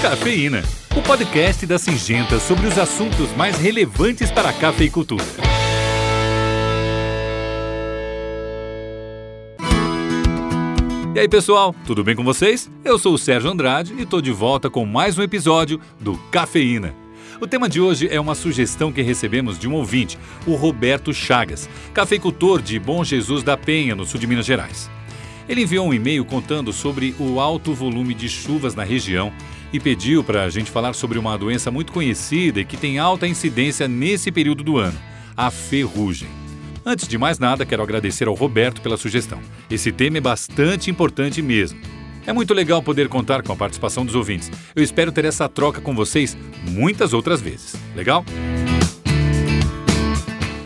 Cafeína, 0.00 0.62
o 0.96 1.02
podcast 1.02 1.66
da 1.66 1.76
Singenta 1.76 2.38
sobre 2.38 2.68
os 2.68 2.78
assuntos 2.78 3.34
mais 3.36 3.58
relevantes 3.58 4.30
para 4.30 4.50
a 4.50 4.52
cafeicultura. 4.52 5.24
E 11.12 11.18
aí, 11.18 11.28
pessoal, 11.28 11.74
tudo 11.84 12.04
bem 12.04 12.14
com 12.14 12.22
vocês? 12.22 12.70
Eu 12.84 12.96
sou 12.96 13.14
o 13.14 13.18
Sérgio 13.18 13.50
Andrade 13.50 13.92
e 13.98 14.02
estou 14.02 14.22
de 14.22 14.30
volta 14.30 14.70
com 14.70 14.86
mais 14.86 15.18
um 15.18 15.22
episódio 15.22 15.80
do 15.98 16.16
Cafeína. 16.30 16.94
O 17.40 17.46
tema 17.48 17.68
de 17.68 17.80
hoje 17.80 18.08
é 18.08 18.20
uma 18.20 18.36
sugestão 18.36 18.92
que 18.92 19.02
recebemos 19.02 19.58
de 19.58 19.68
um 19.68 19.74
ouvinte, 19.74 20.16
o 20.46 20.54
Roberto 20.54 21.12
Chagas, 21.12 21.68
cafeicultor 21.92 22.62
de 22.62 22.78
Bom 22.78 23.02
Jesus 23.02 23.42
da 23.42 23.56
Penha, 23.56 23.96
no 23.96 24.06
sul 24.06 24.20
de 24.20 24.28
Minas 24.28 24.46
Gerais. 24.46 24.88
Ele 25.48 25.62
enviou 25.62 25.88
um 25.88 25.94
e-mail 25.94 26.24
contando 26.24 26.72
sobre 26.72 27.16
o 27.18 27.40
alto 27.40 27.74
volume 27.74 28.14
de 28.14 28.28
chuvas 28.28 28.76
na 28.76 28.84
região 28.84 29.32
e 29.72 29.78
pediu 29.78 30.24
para 30.24 30.44
a 30.44 30.50
gente 30.50 30.70
falar 30.70 30.94
sobre 30.94 31.18
uma 31.18 31.36
doença 31.36 31.70
muito 31.70 31.92
conhecida 31.92 32.60
e 32.60 32.64
que 32.64 32.76
tem 32.76 32.98
alta 32.98 33.26
incidência 33.26 33.86
nesse 33.86 34.30
período 34.30 34.62
do 34.62 34.78
ano, 34.78 34.98
a 35.36 35.50
ferrugem. 35.50 36.28
Antes 36.84 37.06
de 37.06 37.18
mais 37.18 37.38
nada, 37.38 37.66
quero 37.66 37.82
agradecer 37.82 38.28
ao 38.28 38.34
Roberto 38.34 38.80
pela 38.80 38.96
sugestão. 38.96 39.40
Esse 39.70 39.92
tema 39.92 40.18
é 40.18 40.20
bastante 40.20 40.90
importante 40.90 41.42
mesmo. 41.42 41.78
É 42.26 42.32
muito 42.32 42.54
legal 42.54 42.82
poder 42.82 43.08
contar 43.08 43.42
com 43.42 43.52
a 43.52 43.56
participação 43.56 44.04
dos 44.04 44.14
ouvintes. 44.14 44.50
Eu 44.74 44.82
espero 44.82 45.12
ter 45.12 45.24
essa 45.24 45.48
troca 45.48 45.80
com 45.80 45.94
vocês 45.94 46.36
muitas 46.68 47.12
outras 47.12 47.40
vezes. 47.40 47.74
Legal? 47.94 48.24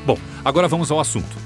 Bom, 0.06 0.18
agora 0.44 0.68
vamos 0.68 0.90
ao 0.90 1.00
assunto. 1.00 1.36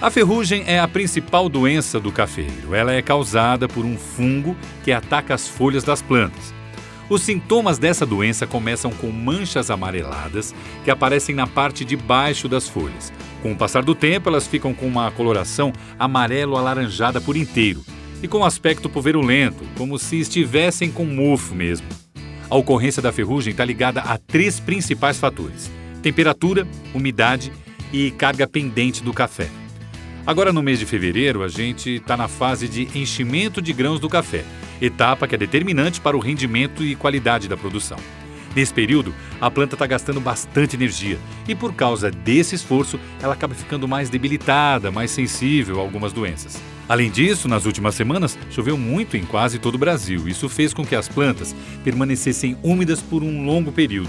A 0.00 0.10
ferrugem 0.10 0.62
é 0.66 0.78
a 0.78 0.86
principal 0.86 1.48
doença 1.48 1.98
do 1.98 2.12
cafeiro. 2.12 2.74
Ela 2.74 2.92
é 2.92 3.02
causada 3.02 3.66
por 3.66 3.84
um 3.84 3.96
fungo 3.96 4.56
que 4.84 4.92
ataca 4.92 5.34
as 5.34 5.48
folhas 5.48 5.82
das 5.82 6.02
plantas. 6.02 6.55
Os 7.08 7.22
sintomas 7.22 7.78
dessa 7.78 8.04
doença 8.04 8.48
começam 8.48 8.90
com 8.90 9.12
manchas 9.12 9.70
amareladas 9.70 10.52
que 10.84 10.90
aparecem 10.90 11.34
na 11.34 11.46
parte 11.46 11.84
de 11.84 11.96
baixo 11.96 12.48
das 12.48 12.68
folhas. 12.68 13.12
Com 13.42 13.52
o 13.52 13.56
passar 13.56 13.84
do 13.84 13.94
tempo, 13.94 14.28
elas 14.28 14.48
ficam 14.48 14.74
com 14.74 14.86
uma 14.86 15.10
coloração 15.12 15.72
amarelo-alaranjada 15.98 17.20
por 17.20 17.36
inteiro 17.36 17.84
e 18.20 18.26
com 18.26 18.44
aspecto 18.44 18.88
pulverulento, 18.88 19.62
como 19.78 19.98
se 20.00 20.18
estivessem 20.18 20.90
com 20.90 21.04
mofo 21.04 21.54
mesmo. 21.54 21.86
A 22.50 22.56
ocorrência 22.56 23.00
da 23.00 23.12
ferrugem 23.12 23.52
está 23.52 23.64
ligada 23.64 24.00
a 24.00 24.18
três 24.18 24.58
principais 24.58 25.16
fatores: 25.16 25.70
temperatura, 26.02 26.66
umidade 26.92 27.52
e 27.92 28.10
carga 28.10 28.48
pendente 28.48 29.00
do 29.02 29.12
café. 29.12 29.48
Agora, 30.26 30.52
no 30.52 30.62
mês 30.62 30.80
de 30.80 30.86
fevereiro, 30.86 31.44
a 31.44 31.48
gente 31.48 31.96
está 31.96 32.16
na 32.16 32.26
fase 32.26 32.66
de 32.66 32.88
enchimento 32.98 33.62
de 33.62 33.72
grãos 33.72 34.00
do 34.00 34.08
café, 34.08 34.44
etapa 34.80 35.26
que 35.26 35.34
é 35.34 35.38
determinante 35.38 36.00
para 36.00 36.16
o 36.16 36.20
rendimento 36.20 36.84
e 36.84 36.94
qualidade 36.94 37.48
da 37.48 37.56
produção. 37.56 37.98
Nesse 38.56 38.72
período, 38.72 39.14
a 39.38 39.50
planta 39.50 39.74
está 39.74 39.86
gastando 39.86 40.18
bastante 40.18 40.76
energia 40.76 41.18
e, 41.46 41.54
por 41.54 41.74
causa 41.74 42.10
desse 42.10 42.54
esforço, 42.54 42.98
ela 43.20 43.34
acaba 43.34 43.54
ficando 43.54 43.86
mais 43.86 44.08
debilitada, 44.08 44.90
mais 44.90 45.10
sensível 45.10 45.78
a 45.78 45.82
algumas 45.82 46.10
doenças. 46.10 46.58
Além 46.88 47.10
disso, 47.10 47.48
nas 47.48 47.66
últimas 47.66 47.94
semanas, 47.94 48.38
choveu 48.50 48.78
muito 48.78 49.14
em 49.14 49.26
quase 49.26 49.58
todo 49.58 49.74
o 49.74 49.78
Brasil. 49.78 50.26
Isso 50.26 50.48
fez 50.48 50.72
com 50.72 50.86
que 50.86 50.94
as 50.94 51.06
plantas 51.06 51.54
permanecessem 51.84 52.56
úmidas 52.62 53.02
por 53.02 53.22
um 53.22 53.44
longo 53.44 53.70
período. 53.70 54.08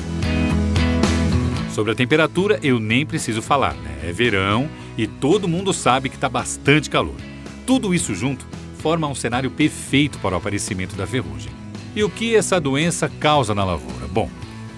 Sobre 1.74 1.92
a 1.92 1.96
temperatura, 1.96 2.58
eu 2.64 2.80
nem 2.80 3.06
preciso 3.06 3.42
falar, 3.42 3.74
né? 3.74 4.00
É 4.04 4.14
verão 4.14 4.70
e 4.98 5.08
todo 5.08 5.48
mundo 5.48 5.74
sabe 5.74 6.08
que 6.08 6.16
está 6.16 6.30
bastante 6.30 6.90
calor. 6.90 7.18
Tudo 7.66 7.94
isso 7.94 8.16
junto 8.16 8.48
forma 8.78 9.08
um 9.08 9.16
cenário 9.16 9.52
perfeito 9.52 10.20
para 10.20 10.36
o 10.36 10.38
aparecimento 10.38 10.95
da 10.95 11.08
ferrugem. 11.08 11.52
E 11.95 12.03
o 12.03 12.09
que 12.09 12.36
essa 12.36 12.61
doença 12.61 13.09
causa 13.19 13.56
na 13.56 13.66
lavoura? 13.66 14.08
Bom, 14.08 14.30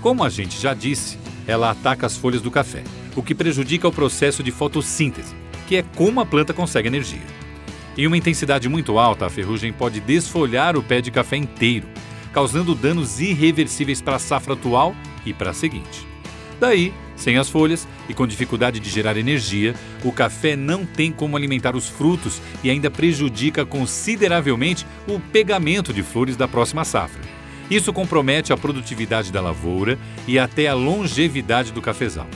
como 0.01 0.23
a 0.23 0.29
gente 0.29 0.59
já 0.59 0.73
disse, 0.73 1.19
ela 1.45 1.69
ataca 1.69 2.05
as 2.05 2.15
folhas 2.15 2.41
do 2.41 2.49
café, 2.49 2.83
o 3.15 3.21
que 3.21 3.35
prejudica 3.35 3.87
o 3.87 3.91
processo 3.91 4.41
de 4.41 4.51
fotossíntese, 4.51 5.35
que 5.67 5.75
é 5.75 5.83
como 5.95 6.21
a 6.21 6.25
planta 6.25 6.53
consegue 6.53 6.87
energia. 6.87 7.21
Em 7.97 8.07
uma 8.07 8.17
intensidade 8.17 8.69
muito 8.69 8.97
alta, 8.97 9.25
a 9.25 9.29
ferrugem 9.29 9.73
pode 9.73 9.99
desfolhar 9.99 10.77
o 10.77 10.83
pé 10.83 11.01
de 11.01 11.11
café 11.11 11.35
inteiro, 11.35 11.87
causando 12.31 12.73
danos 12.73 13.19
irreversíveis 13.19 14.01
para 14.01 14.15
a 14.15 14.19
safra 14.19 14.53
atual 14.53 14.95
e 15.25 15.33
para 15.33 15.51
a 15.51 15.53
seguinte. 15.53 16.07
Daí, 16.59 16.93
sem 17.19 17.37
as 17.37 17.49
folhas 17.49 17.87
e 18.07 18.13
com 18.13 18.25
dificuldade 18.25 18.79
de 18.79 18.89
gerar 18.89 19.17
energia, 19.17 19.75
o 20.03 20.11
café 20.11 20.55
não 20.55 20.85
tem 20.85 21.11
como 21.11 21.35
alimentar 21.35 21.75
os 21.75 21.87
frutos 21.87 22.41
e 22.63 22.69
ainda 22.69 22.89
prejudica 22.89 23.65
consideravelmente 23.65 24.87
o 25.07 25.19
pegamento 25.19 25.93
de 25.93 26.01
flores 26.01 26.35
da 26.35 26.47
próxima 26.47 26.85
safra. 26.85 27.21
Isso 27.69 27.93
compromete 27.93 28.51
a 28.51 28.57
produtividade 28.57 29.31
da 29.31 29.41
lavoura 29.41 29.99
e 30.27 30.39
até 30.39 30.67
a 30.67 30.73
longevidade 30.73 31.71
do 31.71 31.81
cafezal. 31.81 32.27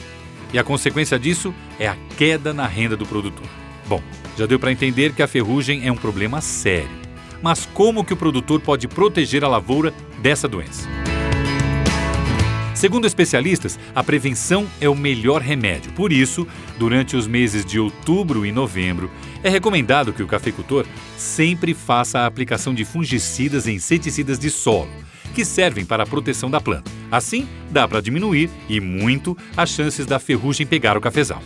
E 0.54 0.60
a 0.60 0.64
consequência 0.64 1.18
disso 1.18 1.54
é 1.80 1.88
a 1.88 1.98
queda 2.18 2.54
na 2.54 2.68
renda 2.68 2.96
do 2.96 3.06
produtor. 3.06 3.48
Bom, 3.88 4.02
já 4.38 4.46
deu 4.46 4.60
para 4.60 4.72
entender 4.72 5.14
que 5.14 5.24
a 5.24 5.28
ferrugem 5.28 5.88
é 5.88 5.92
um 5.92 5.96
problema 5.96 6.40
sério. 6.42 7.04
Mas 7.42 7.66
como 7.74 8.06
que 8.06 8.14
o 8.14 8.18
produtor 8.18 8.62
pode 8.62 8.88
proteger 8.88 9.44
a 9.44 9.48
lavoura 9.48 9.94
dessa 10.22 10.48
doença? 10.48 10.88
Segundo 12.84 13.08
especialistas, 13.08 13.80
a 13.96 14.04
prevenção 14.04 14.68
é 14.82 14.90
o 14.90 14.94
melhor 14.94 15.42
remédio. 15.42 15.94
Por 15.94 16.12
isso, 16.12 16.46
durante 16.78 17.16
os 17.16 17.26
meses 17.26 17.64
de 17.64 17.80
outubro 17.80 18.46
e 18.46 18.52
novembro, 18.52 19.10
é 19.42 19.48
recomendado 19.48 20.12
que 20.12 20.22
o 20.22 20.28
cafeicultor 20.28 20.86
sempre 21.16 21.74
faça 21.74 22.20
a 22.20 22.26
aplicação 22.26 22.74
de 22.74 22.84
fungicidas 22.84 23.68
e 23.68 23.72
inseticidas 23.72 24.38
de 24.38 24.50
solo, 24.50 24.92
que 25.34 25.46
servem 25.46 25.86
para 25.86 26.04
a 26.04 26.06
proteção 26.06 26.52
da 26.52 26.60
planta. 26.60 26.92
Assim, 27.10 27.48
dá 27.72 27.88
para 27.88 28.02
diminuir, 28.02 28.50
e 28.68 28.82
muito, 28.82 29.38
as 29.56 29.70
chances 29.70 30.06
da 30.06 30.20
ferrugem 30.20 30.68
pegar 30.68 30.98
o 30.98 31.02
cafezal. 31.02 31.42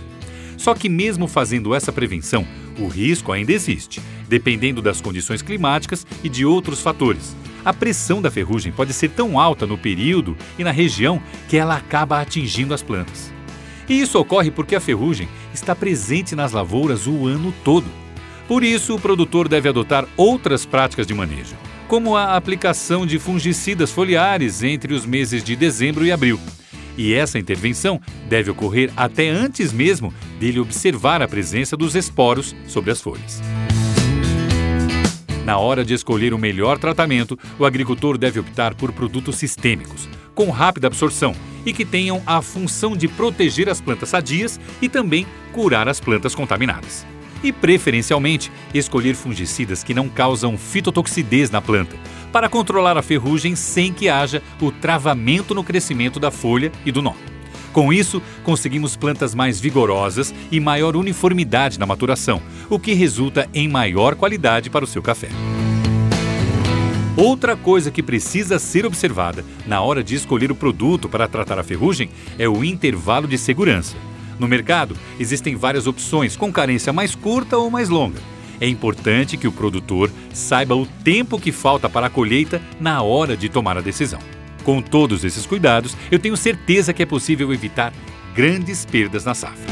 Só 0.58 0.74
que, 0.74 0.90
mesmo 0.90 1.28
fazendo 1.28 1.75
essa 1.75 1.92
prevenção, 1.92 2.48
o 2.80 2.88
risco 2.88 3.31
ainda 3.31 3.54
existe, 3.54 4.02
dependendo 4.28 4.81
das 4.81 5.00
condições 5.02 5.44
climáticas 5.44 6.04
e 6.24 6.30
de 6.30 6.48
outros 6.48 6.81
fatores 6.81 7.36
a 7.63 7.73
pressão 7.73 8.22
da 8.22 8.31
ferrugem 8.31 8.72
pode 8.72 8.94
ser 8.94 9.09
tão 9.09 9.40
alta 9.40 9.66
no 9.66 9.78
período 9.78 10.38
e 10.57 10.63
na 10.63 10.72
região 10.72 11.22
que 11.47 11.57
ela 11.57 11.75
acaba 11.75 12.19
atingindo 12.22 12.73
as 12.73 12.81
plantas. 12.81 13.31
E 13.90 14.00
isso 14.00 14.19
ocorre 14.19 14.51
porque 14.51 14.75
a 14.75 14.81
ferrugem 14.81 15.28
está 15.53 15.75
presente 15.75 16.35
nas 16.35 16.51
lavouras 16.51 17.07
o 17.07 17.25
ano 17.25 17.53
todo. 17.63 17.85
Por 18.47 18.63
isso, 18.63 18.95
o 18.95 19.00
produtor 19.00 19.47
deve 19.47 19.68
adotar 19.68 20.06
outras 20.16 20.66
práticas 20.66 21.06
de 21.06 21.13
manejo, 21.13 21.56
como 21.88 22.16
a 22.16 22.35
aplicação 22.35 23.06
de 23.06 23.19
fungicidas 23.19 23.91
foliares 23.91 24.63
entre 24.63 24.94
os 24.94 25.06
meses 25.06 25.44
de 25.44 25.56
dezembro 25.56 26.06
e 26.06 26.12
abril. 26.12 26.39
E 26.97 27.13
essa 27.13 27.38
intervenção 27.38 28.01
deve 28.28 28.50
ocorrer 28.50 28.91
até 28.97 29.29
antes 29.29 29.72
mesmo 29.72 30.13
dele 30.39 30.59
observar 30.59 31.22
a 31.22 31.28
presença 31.28 31.78
dos 31.78 31.95
esporos 31.95 32.56
sobre 32.68 32.91
as 32.91 33.01
folhas. 33.01 33.41
Na 35.47 35.58
hora 35.58 35.85
de 35.85 35.94
escolher 35.94 36.34
o 36.34 36.38
melhor 36.38 36.78
tratamento, 36.78 37.40
o 37.58 37.66
agricultor 37.66 38.18
deve 38.18 38.38
optar 38.38 38.75
por 38.75 38.91
produtos 38.91 39.38
sistêmicos, 39.38 40.09
com 40.35 40.50
rápida 40.50 40.88
absorção 40.88 41.34
e 41.66 41.72
que 41.72 41.85
tenham 41.85 42.22
a 42.25 42.41
função 42.41 42.97
de 42.97 43.08
proteger 43.08 43.69
as 43.69 43.80
plantas 43.80 44.09
sadias 44.09 44.59
e 44.81 44.90
também 44.90 45.25
curar 45.53 45.88
as 45.88 46.02
plantas 46.02 46.36
contaminadas. 46.36 47.07
E, 47.41 47.53
preferencialmente, 47.53 48.52
escolher 48.74 49.16
fungicidas 49.16 49.86
que 49.86 49.94
não 49.94 50.09
causam 50.09 50.57
fitotoxidez 50.57 51.50
na 51.50 51.62
planta, 51.62 51.96
para 52.30 52.50
controlar 52.50 52.97
a 52.97 53.02
ferrugem 53.02 53.56
sem 53.56 53.94
que 53.94 54.09
haja 54.09 54.44
o 54.59 54.69
travamento 54.69 55.56
no 55.56 55.63
crescimento 55.63 56.19
da 56.19 56.30
folha 56.30 56.74
e 56.86 56.91
do 56.91 57.02
nó. 57.02 57.13
Com 57.78 57.94
isso, 57.94 58.24
conseguimos 58.44 58.96
plantas 58.96 59.36
mais 59.36 59.60
vigorosas 59.60 60.34
e 60.52 60.60
maior 60.60 60.96
uniformidade 60.96 61.78
na 61.78 61.86
maturação, 61.86 62.42
o 62.72 62.80
que 62.80 62.96
resulta 62.96 63.48
em 63.54 63.68
maior 63.68 64.16
qualidade 64.16 64.68
para 64.68 64.84
o 64.84 64.88
seu 64.88 65.00
café. 65.00 65.30
Outra 67.16 67.56
coisa 67.56 67.92
que 67.92 68.02
precisa 68.02 68.58
ser 68.58 68.84
observada 68.84 69.46
na 69.68 69.80
hora 69.80 70.04
de 70.04 70.16
escolher 70.16 70.51
o 70.51 70.56
produto 70.56 71.07
para 71.07 71.28
tratar 71.28 71.60
a 71.60 71.63
ferrugem 71.63 72.10
é 72.40 72.50
o 72.50 72.63
intervalo 72.63 73.28
de 73.28 73.38
segurança. 73.38 73.96
No 74.40 74.48
mercado, 74.48 74.98
existem 75.19 75.56
várias 75.56 75.86
opções 75.86 76.36
com 76.36 76.51
carência 76.51 76.92
mais 76.92 77.13
curta 77.13 77.60
ou 77.60 77.69
mais 77.69 77.90
longa. 77.90 78.19
É 78.60 78.68
importante 78.68 79.38
que 79.38 79.48
o 79.48 79.51
produtor 79.51 80.12
saiba 80.34 80.75
o 80.75 80.88
tempo 81.04 81.40
que 81.40 81.51
falta 81.51 81.88
para 81.88 82.07
a 82.07 82.10
colheita 82.10 82.60
na 82.80 83.04
hora 83.04 83.38
de 83.38 83.50
tomar 83.50 83.78
a 83.78 83.81
decisão. 83.81 84.37
Com 84.68 84.81
todos 84.81 85.24
esses 85.24 85.46
cuidados, 85.46 85.96
eu 86.12 86.19
tenho 86.19 86.36
certeza 86.36 86.92
que 86.92 87.02
é 87.02 87.06
possível 87.06 87.54
evitar 87.54 87.94
grandes 88.36 88.84
perdas 88.84 89.24
na 89.24 89.34
safra. 89.34 89.66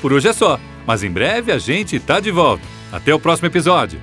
Por 0.00 0.12
hoje 0.12 0.28
é 0.28 0.32
só, 0.32 0.58
mas 0.86 1.04
em 1.04 1.10
breve 1.10 1.52
a 1.52 1.58
gente 1.58 2.00
tá 2.00 2.18
de 2.18 2.30
volta. 2.30 2.64
Até 2.90 3.14
o 3.14 3.20
próximo 3.20 3.46
episódio. 3.46 4.00